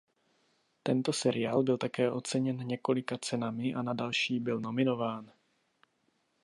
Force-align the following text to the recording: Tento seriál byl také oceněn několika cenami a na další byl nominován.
Tento 0.83 1.13
seriál 1.13 1.63
byl 1.63 1.77
také 1.77 2.11
oceněn 2.11 2.57
několika 2.57 3.17
cenami 3.17 3.73
a 3.75 3.81
na 3.81 3.93
další 3.93 4.39
byl 4.39 4.59
nominován. 4.59 5.31